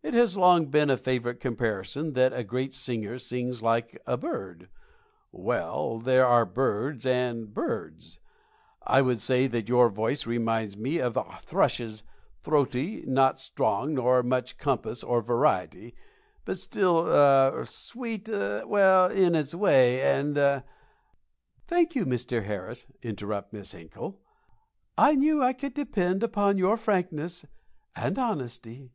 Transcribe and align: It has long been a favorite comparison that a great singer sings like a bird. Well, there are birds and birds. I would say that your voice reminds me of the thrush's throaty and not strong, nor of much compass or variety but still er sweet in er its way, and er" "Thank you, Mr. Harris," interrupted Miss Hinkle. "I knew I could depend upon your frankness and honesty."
It 0.00 0.14
has 0.14 0.38
long 0.38 0.66
been 0.68 0.88
a 0.88 0.96
favorite 0.96 1.38
comparison 1.38 2.14
that 2.14 2.32
a 2.32 2.42
great 2.42 2.72
singer 2.72 3.18
sings 3.18 3.60
like 3.60 4.00
a 4.06 4.16
bird. 4.16 4.70
Well, 5.32 5.98
there 5.98 6.24
are 6.24 6.46
birds 6.46 7.04
and 7.04 7.52
birds. 7.52 8.18
I 8.84 9.02
would 9.02 9.20
say 9.20 9.46
that 9.48 9.68
your 9.68 9.90
voice 9.90 10.24
reminds 10.26 10.78
me 10.78 10.96
of 10.96 11.12
the 11.12 11.24
thrush's 11.40 12.04
throaty 12.40 13.02
and 13.02 13.12
not 13.12 13.38
strong, 13.38 13.92
nor 13.96 14.20
of 14.20 14.26
much 14.26 14.56
compass 14.56 15.04
or 15.04 15.20
variety 15.20 15.94
but 16.46 16.56
still 16.56 17.06
er 17.06 17.66
sweet 17.66 18.30
in 18.30 18.34
er 18.34 18.60
its 19.10 19.54
way, 19.54 20.00
and 20.00 20.38
er" 20.38 20.64
"Thank 21.68 21.94
you, 21.94 22.06
Mr. 22.06 22.44
Harris," 22.46 22.86
interrupted 23.02 23.58
Miss 23.58 23.72
Hinkle. 23.72 24.22
"I 24.96 25.16
knew 25.16 25.42
I 25.42 25.52
could 25.52 25.74
depend 25.74 26.22
upon 26.22 26.56
your 26.56 26.78
frankness 26.78 27.44
and 27.94 28.18
honesty." 28.18 28.90